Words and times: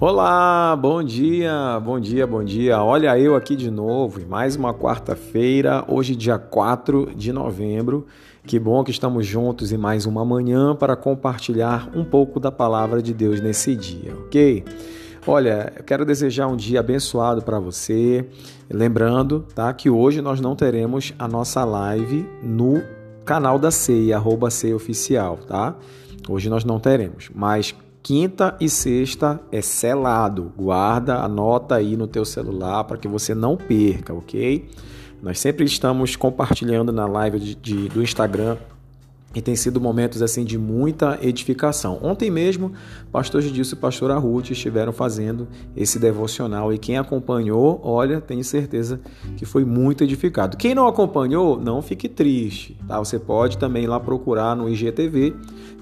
Olá, 0.00 0.74
bom 0.76 1.02
dia, 1.02 1.78
bom 1.78 2.00
dia, 2.00 2.26
bom 2.26 2.42
dia. 2.42 2.82
Olha 2.82 3.18
eu 3.18 3.34
aqui 3.34 3.54
de 3.54 3.70
novo, 3.70 4.26
mais 4.26 4.56
uma 4.56 4.72
quarta-feira, 4.72 5.84
hoje 5.86 6.16
dia 6.16 6.38
4 6.38 7.14
de 7.14 7.30
novembro. 7.34 8.06
Que 8.46 8.58
bom 8.58 8.82
que 8.82 8.90
estamos 8.90 9.26
juntos 9.26 9.72
em 9.72 9.76
mais 9.76 10.06
uma 10.06 10.24
manhã 10.24 10.74
para 10.74 10.96
compartilhar 10.96 11.90
um 11.94 12.02
pouco 12.02 12.40
da 12.40 12.50
palavra 12.50 13.02
de 13.02 13.12
Deus 13.12 13.42
nesse 13.42 13.76
dia, 13.76 14.14
ok? 14.24 14.64
Olha, 15.26 15.70
eu 15.76 15.84
quero 15.84 16.06
desejar 16.06 16.46
um 16.46 16.56
dia 16.56 16.80
abençoado 16.80 17.42
para 17.42 17.60
você. 17.60 18.26
Lembrando, 18.70 19.44
tá, 19.54 19.70
que 19.74 19.90
hoje 19.90 20.22
nós 20.22 20.40
não 20.40 20.56
teremos 20.56 21.12
a 21.18 21.28
nossa 21.28 21.62
live 21.62 22.26
no 22.42 22.82
canal 23.22 23.58
da 23.58 23.70
CEI, 23.70 24.14
arroba 24.14 24.48
CEI 24.48 24.72
Oficial, 24.72 25.36
tá? 25.46 25.76
Hoje 26.26 26.48
nós 26.48 26.64
não 26.64 26.80
teremos, 26.80 27.30
mas 27.34 27.74
Quinta 28.02 28.56
e 28.60 28.68
sexta 28.68 29.40
é 29.52 29.60
selado. 29.60 30.52
Guarda, 30.56 31.16
anota 31.16 31.76
aí 31.76 31.96
no 31.96 32.06
teu 32.06 32.24
celular 32.24 32.84
para 32.84 32.96
que 32.96 33.06
você 33.06 33.34
não 33.34 33.56
perca, 33.56 34.14
ok? 34.14 34.68
Nós 35.22 35.38
sempre 35.38 35.66
estamos 35.66 36.16
compartilhando 36.16 36.92
na 36.92 37.06
live 37.06 37.38
de, 37.38 37.54
de, 37.54 37.88
do 37.88 38.02
Instagram 38.02 38.56
e 39.34 39.40
tem 39.40 39.54
sido 39.54 39.80
momentos 39.80 40.22
assim 40.22 40.44
de 40.44 40.58
muita 40.58 41.18
edificação. 41.22 42.00
Ontem 42.02 42.30
mesmo, 42.30 42.72
pastor 43.12 43.40
Gidilson 43.40 43.76
e 43.76 43.78
pastora 43.78 44.18
Ruth 44.18 44.50
estiveram 44.50 44.92
fazendo 44.92 45.46
esse 45.76 45.98
devocional 45.98 46.72
e 46.72 46.78
quem 46.78 46.98
acompanhou, 46.98 47.80
olha, 47.84 48.20
tenho 48.20 48.42
certeza 48.42 49.00
que 49.36 49.44
foi 49.44 49.64
muito 49.64 50.02
edificado. 50.02 50.56
Quem 50.56 50.74
não 50.74 50.88
acompanhou, 50.88 51.60
não 51.60 51.80
fique 51.80 52.08
triste, 52.08 52.76
tá? 52.88 52.98
Você 52.98 53.18
pode 53.18 53.56
também 53.56 53.84
ir 53.84 53.88
lá 53.88 54.00
procurar 54.00 54.56
no 54.56 54.68
IGTV, 54.68 55.34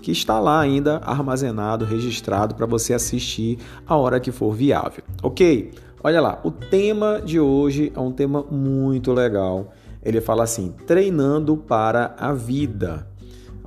que 0.02 0.12
está 0.12 0.38
lá 0.38 0.60
ainda 0.60 0.98
armazenado, 0.98 1.84
registrado 1.84 2.54
para 2.54 2.66
você 2.66 2.92
assistir 2.92 3.58
a 3.86 3.96
hora 3.96 4.20
que 4.20 4.30
for 4.30 4.52
viável. 4.52 5.02
OK? 5.22 5.70
Olha 6.04 6.20
lá, 6.20 6.38
o 6.44 6.50
tema 6.50 7.20
de 7.24 7.40
hoje 7.40 7.92
é 7.94 7.98
um 7.98 8.12
tema 8.12 8.44
muito 8.50 9.12
legal. 9.12 9.72
Ele 10.02 10.20
fala 10.20 10.44
assim: 10.44 10.72
treinando 10.86 11.56
para 11.56 12.14
a 12.18 12.32
vida. 12.32 13.06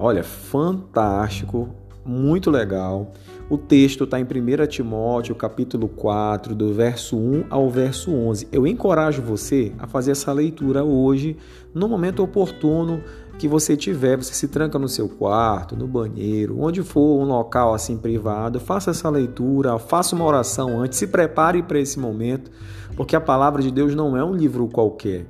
Olha, 0.03 0.23
fantástico, 0.23 1.69
muito 2.03 2.49
legal. 2.49 3.11
O 3.47 3.55
texto 3.55 4.03
está 4.05 4.19
em 4.19 4.23
1 4.23 4.65
Timóteo, 4.65 5.35
capítulo 5.35 5.87
4, 5.87 6.55
do 6.55 6.73
verso 6.73 7.15
1 7.15 7.45
ao 7.51 7.69
verso 7.69 8.11
11. 8.11 8.47
Eu 8.51 8.65
encorajo 8.65 9.21
você 9.21 9.71
a 9.77 9.85
fazer 9.85 10.13
essa 10.13 10.33
leitura 10.33 10.83
hoje, 10.83 11.37
no 11.71 11.87
momento 11.87 12.23
oportuno 12.23 13.03
que 13.37 13.47
você 13.47 13.77
tiver. 13.77 14.17
Você 14.17 14.33
se 14.33 14.47
tranca 14.47 14.79
no 14.79 14.89
seu 14.89 15.07
quarto, 15.07 15.77
no 15.77 15.85
banheiro, 15.85 16.59
onde 16.59 16.81
for 16.81 17.21
um 17.21 17.25
local 17.25 17.71
assim 17.71 17.95
privado, 17.95 18.59
faça 18.59 18.89
essa 18.89 19.07
leitura, 19.07 19.77
faça 19.77 20.15
uma 20.15 20.25
oração 20.25 20.81
antes, 20.81 20.97
se 20.97 21.05
prepare 21.05 21.61
para 21.61 21.79
esse 21.79 21.99
momento, 21.99 22.49
porque 22.95 23.15
a 23.15 23.21
palavra 23.21 23.61
de 23.61 23.69
Deus 23.69 23.93
não 23.93 24.17
é 24.17 24.25
um 24.25 24.33
livro 24.33 24.67
qualquer 24.67 25.27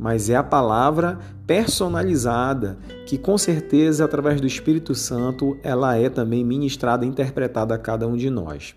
mas 0.00 0.30
é 0.30 0.34
a 0.34 0.42
palavra 0.42 1.18
personalizada 1.46 2.78
que 3.04 3.18
com 3.18 3.36
certeza 3.36 4.02
através 4.02 4.40
do 4.40 4.46
Espírito 4.46 4.94
Santo 4.94 5.58
ela 5.62 5.94
é 5.94 6.08
também 6.08 6.42
ministrada 6.42 7.04
e 7.04 7.08
interpretada 7.08 7.74
a 7.74 7.78
cada 7.78 8.08
um 8.08 8.16
de 8.16 8.30
nós. 8.30 8.74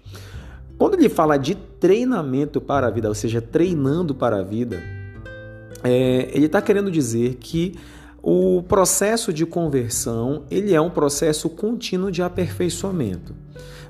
Quando 0.77 0.95
ele 0.95 1.07
fala 1.07 1.37
de 1.37 1.55
treinamento 1.55 2.59
para 2.59 2.87
a 2.87 2.89
vida, 2.89 3.07
ou 3.07 3.15
seja, 3.15 3.41
treinando 3.41 4.13
para 4.13 4.39
a 4.39 4.43
vida, 4.43 4.83
é, 5.81 6.29
ele 6.33 6.47
está 6.47 6.61
querendo 6.61 6.91
dizer 6.91 7.35
que 7.35 7.75
o 8.21 8.61
processo 8.63 9.31
de 9.31 9.45
conversão 9.45 10.43
ele 10.51 10.73
é 10.73 10.81
um 10.81 10.89
processo 10.89 11.49
contínuo 11.49 12.11
de 12.11 12.21
aperfeiçoamento. 12.21 13.33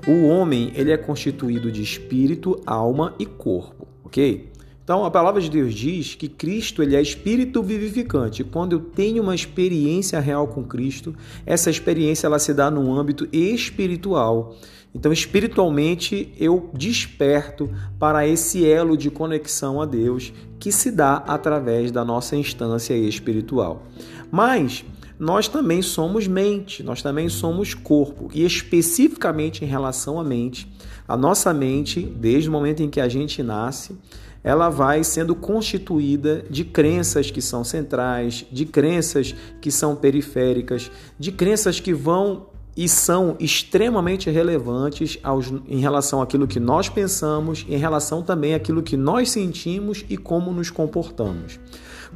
O 0.06 0.28
homem 0.28 0.70
ele 0.76 0.92
é 0.92 0.96
constituído 0.96 1.72
de 1.72 1.82
espírito, 1.82 2.60
alma 2.64 3.12
e 3.18 3.26
corpo, 3.26 3.88
ok? 4.04 4.53
Então, 4.84 5.02
a 5.02 5.10
palavra 5.10 5.40
de 5.40 5.48
Deus 5.48 5.72
diz 5.72 6.14
que 6.14 6.28
Cristo 6.28 6.82
ele 6.82 6.94
é 6.94 7.00
espírito 7.00 7.62
vivificante. 7.62 8.44
Quando 8.44 8.72
eu 8.72 8.80
tenho 8.80 9.22
uma 9.22 9.34
experiência 9.34 10.20
real 10.20 10.46
com 10.46 10.62
Cristo, 10.62 11.14
essa 11.46 11.70
experiência 11.70 12.26
ela 12.26 12.38
se 12.38 12.52
dá 12.52 12.70
no 12.70 12.92
âmbito 12.92 13.26
espiritual. 13.32 14.54
Então, 14.94 15.10
espiritualmente, 15.10 16.34
eu 16.38 16.70
desperto 16.74 17.70
para 17.98 18.28
esse 18.28 18.64
elo 18.68 18.94
de 18.94 19.10
conexão 19.10 19.80
a 19.80 19.86
Deus 19.86 20.34
que 20.60 20.70
se 20.70 20.90
dá 20.90 21.14
através 21.26 21.90
da 21.90 22.04
nossa 22.04 22.36
instância 22.36 22.94
espiritual. 22.94 23.86
Mas 24.30 24.84
nós 25.18 25.48
também 25.48 25.80
somos 25.80 26.26
mente, 26.26 26.82
nós 26.82 27.00
também 27.00 27.30
somos 27.30 27.72
corpo, 27.72 28.28
e 28.34 28.44
especificamente 28.44 29.64
em 29.64 29.68
relação 29.68 30.20
à 30.20 30.24
mente, 30.24 30.70
a 31.08 31.16
nossa 31.16 31.54
mente, 31.54 32.00
desde 32.02 32.48
o 32.48 32.52
momento 32.52 32.82
em 32.82 32.90
que 32.90 33.00
a 33.00 33.08
gente 33.08 33.42
nasce, 33.42 33.96
ela 34.44 34.68
vai 34.68 35.02
sendo 35.02 35.34
constituída 35.34 36.44
de 36.50 36.64
crenças 36.64 37.30
que 37.30 37.40
são 37.40 37.64
centrais, 37.64 38.44
de 38.52 38.66
crenças 38.66 39.34
que 39.58 39.70
são 39.70 39.96
periféricas, 39.96 40.90
de 41.18 41.32
crenças 41.32 41.80
que 41.80 41.94
vão 41.94 42.46
e 42.76 42.88
são 42.88 43.36
extremamente 43.40 44.28
relevantes 44.30 45.18
aos, 45.22 45.52
em 45.68 45.78
relação 45.78 46.20
àquilo 46.20 46.46
que 46.46 46.60
nós 46.60 46.88
pensamos, 46.88 47.64
em 47.68 47.76
relação 47.76 48.22
também 48.22 48.52
àquilo 48.52 48.82
que 48.82 48.96
nós 48.96 49.30
sentimos 49.30 50.04
e 50.10 50.16
como 50.16 50.52
nos 50.52 50.70
comportamos. 50.70 51.58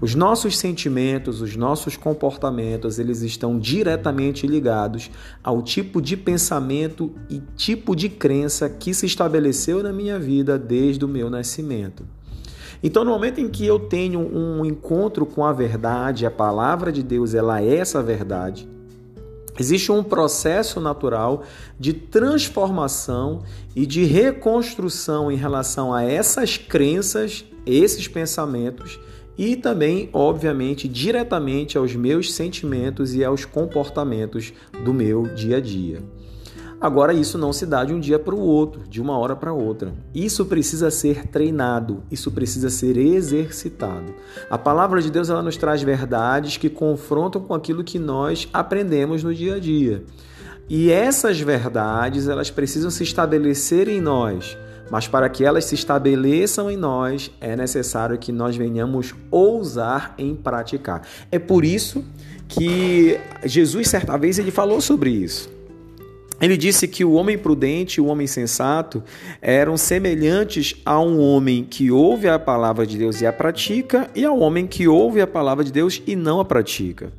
Os 0.01 0.15
nossos 0.15 0.57
sentimentos, 0.57 1.41
os 1.41 1.57
nossos 1.57 1.97
comportamentos, 1.97 3.01
eles 3.01 3.23
estão 3.23 3.59
diretamente 3.59 4.47
ligados 4.47 5.11
ao 5.43 5.61
tipo 5.61 6.01
de 6.01 6.17
pensamento 6.17 7.13
e 7.29 7.43
tipo 7.57 7.97
de 7.97 8.09
crença 8.09 8.69
que 8.69 8.95
se 8.95 9.07
estabeleceu 9.07 9.83
na 9.83 9.93
minha 9.93 10.17
vida 10.17 10.57
desde 10.57 11.05
o 11.05 11.09
meu 11.09 11.29
nascimento. 11.29 12.05
Então, 12.81 13.05
no 13.05 13.11
momento 13.11 13.41
em 13.41 13.49
que 13.49 13.67
eu 13.67 13.81
tenho 13.81 14.21
um 14.21 14.65
encontro 14.65 15.27
com 15.27 15.45
a 15.45 15.53
verdade, 15.53 16.25
a 16.25 16.31
palavra 16.31 16.93
de 16.93 17.03
Deus, 17.03 17.35
ela 17.35 17.61
é 17.61 17.75
essa 17.79 18.01
verdade. 18.01 18.69
Existe 19.59 19.91
um 19.91 20.05
processo 20.05 20.81
natural 20.81 21.43
de 21.77 21.93
transformação 21.93 23.43
e 23.75 23.85
de 23.85 24.05
reconstrução 24.05 25.33
em 25.33 25.37
relação 25.37 25.93
a 25.93 26.05
essas 26.05 26.57
crenças, 26.57 27.45
esses 27.67 28.07
pensamentos 28.07 29.01
e 29.39 29.55
também, 29.55 30.11
obviamente, 30.13 30.89
diretamente 30.89 31.79
aos 31.79 31.95
meus 31.95 32.35
sentimentos 32.35 33.15
e 33.15 33.25
aos 33.25 33.45
comportamentos 33.45 34.53
do 34.85 34.93
meu 34.93 35.23
dia 35.29 35.59
a 35.59 35.61
dia. 35.61 36.03
Agora, 36.81 37.13
isso 37.13 37.37
não 37.37 37.53
se 37.53 37.67
dá 37.67 37.85
de 37.85 37.93
um 37.93 37.99
dia 37.99 38.19
para 38.19 38.35
o 38.35 38.41
outro, 38.41 38.83
de 38.89 39.01
uma 39.01 39.19
hora 39.19 39.35
para 39.35 39.53
outra. 39.53 39.93
Isso 40.15 40.45
precisa 40.45 40.91
ser 40.93 41.27
treinado, 41.27 42.05
isso 42.09 42.31
precisa 42.31 42.71
ser 42.71 42.97
exercitado. 42.97 44.15
A 44.49 44.57
palavra 44.57 45.03
de 45.03 45.11
Deus 45.11 45.29
ela 45.29 45.43
nos 45.43 45.57
traz 45.57 45.83
verdades 45.83 46.57
que 46.57 46.71
confrontam 46.71 47.43
com 47.43 47.55
aquilo 47.55 47.83
que 47.83 47.99
nós 47.99 48.49
aprendemos 48.53 49.25
no 49.25 49.35
dia 49.35 49.57
a 49.57 49.59
dia. 49.59 50.05
E 50.69 50.91
essas 50.91 51.41
verdades, 51.41 52.29
elas 52.29 52.51
precisam 52.51 52.91
se 52.91 53.03
estabelecer 53.03 53.89
em 53.89 54.01
nós. 54.01 54.57
Mas 54.91 55.07
para 55.07 55.29
que 55.29 55.45
elas 55.45 55.67
se 55.67 55.75
estabeleçam 55.75 56.71
em 56.71 56.77
nós, 56.77 57.31
é 57.41 57.55
necessário 57.55 58.19
que 58.19 58.33
nós 58.33 58.57
venhamos 58.57 59.15
ousar 59.31 60.15
em 60.17 60.35
praticar. 60.35 61.03
É 61.31 61.39
por 61.39 61.65
isso 61.65 62.05
que 62.49 63.19
Jesus 63.45 63.89
certa 63.89 64.17
vez 64.17 64.39
ele 64.39 64.51
falou 64.51 64.81
sobre 64.81 65.11
isso. 65.11 65.51
Ele 66.41 66.57
disse 66.57 66.87
que 66.87 67.05
o 67.05 67.13
homem 67.13 67.37
prudente 67.37 67.99
e 67.99 68.01
o 68.01 68.07
homem 68.07 68.27
sensato 68.27 69.03
eram 69.43 69.77
semelhantes 69.77 70.77
a 70.85 71.01
um 71.01 71.21
homem 71.21 71.65
que 71.65 71.91
ouve 71.91 72.29
a 72.29 72.39
palavra 72.39 72.87
de 72.87 72.97
Deus 72.97 73.21
e 73.21 73.27
a 73.27 73.33
pratica, 73.33 74.09
e 74.15 74.25
ao 74.25 74.39
homem 74.39 74.67
que 74.67 74.87
ouve 74.87 75.21
a 75.21 75.27
palavra 75.27 75.65
de 75.65 75.73
Deus 75.73 76.01
e 76.07 76.15
não 76.15 76.39
a 76.39 76.45
pratica. 76.45 77.13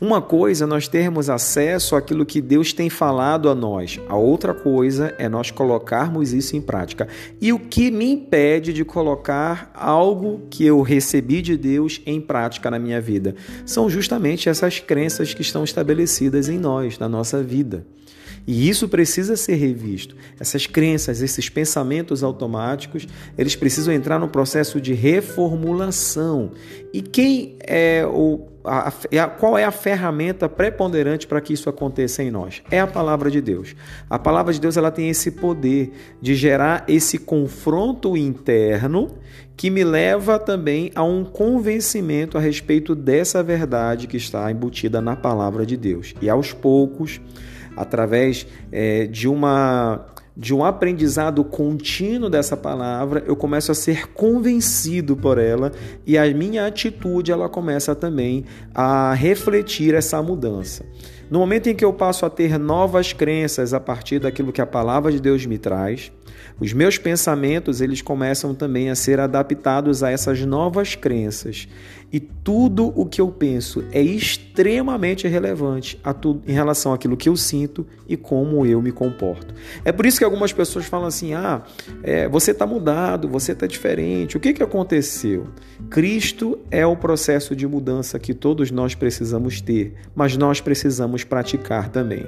Uma 0.00 0.22
coisa 0.22 0.64
é 0.64 0.66
nós 0.66 0.86
termos 0.86 1.28
acesso 1.28 1.96
àquilo 1.96 2.24
que 2.24 2.40
Deus 2.40 2.72
tem 2.72 2.88
falado 2.88 3.48
a 3.48 3.54
nós, 3.54 3.98
a 4.08 4.16
outra 4.16 4.54
coisa 4.54 5.12
é 5.18 5.28
nós 5.28 5.50
colocarmos 5.50 6.32
isso 6.32 6.54
em 6.54 6.60
prática. 6.60 7.08
E 7.40 7.52
o 7.52 7.58
que 7.58 7.90
me 7.90 8.12
impede 8.12 8.72
de 8.72 8.84
colocar 8.84 9.72
algo 9.74 10.42
que 10.50 10.64
eu 10.64 10.82
recebi 10.82 11.42
de 11.42 11.56
Deus 11.56 12.00
em 12.06 12.20
prática 12.20 12.70
na 12.70 12.78
minha 12.78 13.00
vida? 13.00 13.34
São 13.66 13.90
justamente 13.90 14.48
essas 14.48 14.78
crenças 14.78 15.34
que 15.34 15.42
estão 15.42 15.64
estabelecidas 15.64 16.48
em 16.48 16.58
nós, 16.58 16.96
na 16.96 17.08
nossa 17.08 17.42
vida. 17.42 17.84
E 18.46 18.66
isso 18.66 18.88
precisa 18.88 19.36
ser 19.36 19.56
revisto. 19.56 20.16
Essas 20.40 20.66
crenças, 20.66 21.20
esses 21.20 21.50
pensamentos 21.50 22.22
automáticos, 22.22 23.06
eles 23.36 23.54
precisam 23.54 23.92
entrar 23.92 24.18
no 24.18 24.28
processo 24.28 24.80
de 24.80 24.94
reformulação. 24.94 26.52
E 26.90 27.02
quem 27.02 27.56
é 27.60 28.06
o 28.06 28.46
a, 28.68 28.92
a, 29.22 29.26
qual 29.28 29.56
é 29.56 29.64
a 29.64 29.70
ferramenta 29.70 30.48
preponderante 30.48 31.26
para 31.26 31.40
que 31.40 31.52
isso 31.52 31.68
aconteça 31.68 32.22
em 32.22 32.30
nós? 32.30 32.62
É 32.70 32.80
a 32.80 32.86
palavra 32.86 33.30
de 33.30 33.40
Deus. 33.40 33.74
A 34.08 34.18
palavra 34.18 34.52
de 34.52 34.60
Deus 34.60 34.76
ela 34.76 34.90
tem 34.90 35.08
esse 35.08 35.32
poder 35.32 35.92
de 36.20 36.34
gerar 36.34 36.84
esse 36.86 37.18
confronto 37.18 38.16
interno 38.16 39.08
que 39.56 39.70
me 39.70 39.82
leva 39.82 40.38
também 40.38 40.92
a 40.94 41.02
um 41.02 41.24
convencimento 41.24 42.38
a 42.38 42.40
respeito 42.40 42.94
dessa 42.94 43.42
verdade 43.42 44.06
que 44.06 44.16
está 44.16 44.50
embutida 44.50 45.00
na 45.00 45.16
palavra 45.16 45.66
de 45.66 45.76
Deus. 45.76 46.14
E 46.22 46.30
aos 46.30 46.52
poucos, 46.52 47.20
através 47.76 48.46
é, 48.70 49.06
de 49.06 49.26
uma 49.26 50.06
de 50.38 50.54
um 50.54 50.64
aprendizado 50.64 51.42
contínuo 51.42 52.30
dessa 52.30 52.56
palavra, 52.56 53.24
eu 53.26 53.34
começo 53.34 53.72
a 53.72 53.74
ser 53.74 54.12
convencido 54.12 55.16
por 55.16 55.36
ela 55.36 55.72
e 56.06 56.16
a 56.16 56.32
minha 56.32 56.64
atitude 56.64 57.32
ela 57.32 57.48
começa 57.48 57.92
também 57.92 58.44
a 58.72 59.12
refletir 59.14 59.94
essa 59.94 60.22
mudança. 60.22 60.86
No 61.30 61.38
momento 61.38 61.68
em 61.68 61.74
que 61.74 61.84
eu 61.84 61.92
passo 61.92 62.24
a 62.24 62.30
ter 62.30 62.58
novas 62.58 63.12
crenças 63.12 63.74
a 63.74 63.80
partir 63.80 64.18
daquilo 64.18 64.52
que 64.52 64.60
a 64.60 64.66
palavra 64.66 65.12
de 65.12 65.20
Deus 65.20 65.44
me 65.44 65.58
traz, 65.58 66.10
os 66.60 66.72
meus 66.72 66.98
pensamentos 66.98 67.80
eles 67.80 68.02
começam 68.02 68.54
também 68.54 68.90
a 68.90 68.94
ser 68.94 69.20
adaptados 69.20 70.02
a 70.02 70.10
essas 70.10 70.40
novas 70.44 70.94
crenças 70.94 71.68
e 72.10 72.18
tudo 72.18 72.92
o 72.96 73.04
que 73.04 73.20
eu 73.20 73.28
penso 73.28 73.84
é 73.92 74.00
extremamente 74.00 75.28
relevante 75.28 76.00
em 76.46 76.52
relação 76.52 76.92
àquilo 76.94 77.18
que 77.18 77.28
eu 77.28 77.36
sinto 77.36 77.86
e 78.08 78.16
como 78.16 78.64
eu 78.64 78.80
me 78.80 78.90
comporto. 78.90 79.54
É 79.84 79.92
por 79.92 80.06
isso 80.06 80.18
que 80.18 80.24
algumas 80.24 80.52
pessoas 80.52 80.86
falam 80.86 81.06
assim: 81.06 81.34
ah, 81.34 81.62
é, 82.02 82.26
você 82.26 82.52
está 82.52 82.66
mudado, 82.66 83.28
você 83.28 83.52
está 83.52 83.66
diferente. 83.66 84.38
O 84.38 84.40
que, 84.40 84.54
que 84.54 84.62
aconteceu? 84.62 85.48
Cristo 85.90 86.58
é 86.70 86.86
o 86.86 86.96
processo 86.96 87.54
de 87.54 87.66
mudança 87.66 88.18
que 88.18 88.32
todos 88.32 88.70
nós 88.70 88.94
precisamos 88.94 89.60
ter, 89.60 89.94
mas 90.14 90.36
nós 90.36 90.60
precisamos 91.18 91.24
praticar 91.24 91.88
também. 91.88 92.26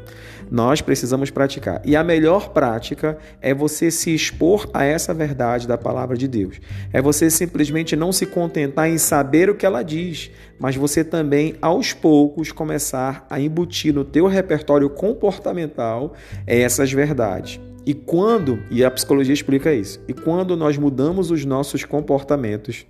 Nós 0.50 0.80
precisamos 0.80 1.30
praticar. 1.30 1.80
E 1.84 1.94
a 1.94 2.02
melhor 2.02 2.50
prática 2.50 3.18
é 3.40 3.54
você 3.54 3.90
se 3.90 4.14
expor 4.14 4.68
a 4.72 4.84
essa 4.84 5.14
verdade 5.14 5.68
da 5.68 5.78
palavra 5.78 6.16
de 6.16 6.26
Deus. 6.26 6.60
É 6.92 7.00
você 7.00 7.30
simplesmente 7.30 7.94
não 7.94 8.12
se 8.12 8.26
contentar 8.26 8.88
em 8.88 8.98
saber 8.98 9.48
o 9.50 9.54
que 9.54 9.66
ela 9.66 9.82
diz, 9.82 10.30
mas 10.58 10.76
você 10.76 11.04
também 11.04 11.54
aos 11.60 11.92
poucos 11.92 12.52
começar 12.52 13.26
a 13.30 13.40
embutir 13.40 13.94
no 13.94 14.04
teu 14.04 14.26
repertório 14.26 14.90
comportamental 14.90 16.14
essas 16.46 16.92
verdades. 16.92 17.60
E 17.86 17.94
quando, 17.94 18.62
e 18.70 18.84
a 18.84 18.90
psicologia 18.90 19.32
explica 19.32 19.72
isso, 19.72 20.00
e 20.06 20.12
quando 20.12 20.56
nós 20.56 20.76
mudamos 20.76 21.30
os 21.30 21.44
nossos 21.44 21.84
comportamentos, 21.84 22.86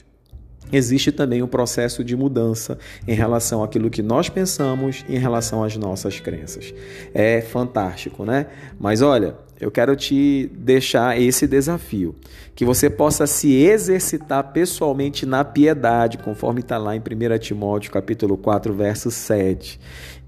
existe 0.72 1.12
também 1.12 1.42
um 1.42 1.46
processo 1.46 2.02
de 2.04 2.16
mudança 2.16 2.78
em 3.06 3.14
relação 3.14 3.62
àquilo 3.62 3.90
que 3.90 4.02
nós 4.02 4.28
pensamos 4.28 5.04
em 5.08 5.18
relação 5.18 5.62
às 5.64 5.76
nossas 5.76 6.20
crenças. 6.20 6.72
É 7.14 7.40
fantástico, 7.40 8.24
né? 8.24 8.46
Mas 8.78 9.02
olha, 9.02 9.36
eu 9.60 9.70
quero 9.70 9.94
te 9.94 10.50
deixar 10.54 11.20
esse 11.20 11.46
desafio, 11.46 12.14
que 12.54 12.64
você 12.64 12.88
possa 12.88 13.26
se 13.26 13.52
exercitar 13.54 14.52
pessoalmente 14.52 15.26
na 15.26 15.44
piedade, 15.44 16.16
conforme 16.16 16.60
está 16.60 16.78
lá 16.78 16.96
em 16.96 16.98
1 16.98 17.38
Timóteo 17.38 17.92
capítulo 17.92 18.38
4, 18.38 18.72
verso 18.72 19.10
7, 19.10 19.78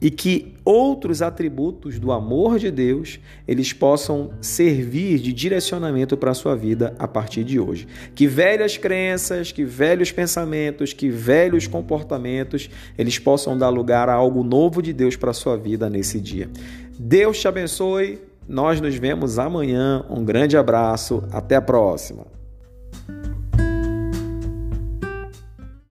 e 0.02 0.11
que 0.11 0.55
outros 0.64 1.23
atributos 1.23 1.99
do 1.99 2.12
amor 2.12 2.58
de 2.58 2.70
Deus, 2.70 3.20
eles 3.49 3.73
possam 3.73 4.32
servir 4.40 5.19
de 5.19 5.32
direcionamento 5.32 6.17
para 6.17 6.32
a 6.32 6.34
sua 6.34 6.55
vida 6.55 6.94
a 6.99 7.08
partir 7.08 7.43
de 7.43 7.58
hoje. 7.58 7.87
Que 8.14 8.26
velhas 8.26 8.76
crenças, 8.76 9.50
que 9.50 9.64
velhos 9.64 10.12
pensamentos, 10.12 10.93
que 10.93 11.08
velhos 11.08 11.67
comportamentos, 11.67 12.69
eles 12.99 13.19
possam 13.19 13.56
dar 13.56 13.70
lugar 13.70 14.08
a 14.08 14.14
algo 14.14 14.43
novo 14.43 14.82
de 14.82 14.93
Deus 14.93 15.17
para 15.17 15.31
a 15.31 15.34
sua 15.34 15.56
vida 15.56 15.88
nesse 15.88 16.20
dia. 16.20 16.50
Deus 16.99 17.40
te 17.40 17.49
abençoe 17.49 18.19
nós 18.49 18.81
nos 18.81 18.97
vemos 18.97 19.39
amanhã. 19.39 20.05
Um 20.11 20.25
grande 20.25 20.56
abraço. 20.56 21.23
Até 21.33 21.56
a 21.56 21.62
próxima. 21.62 22.27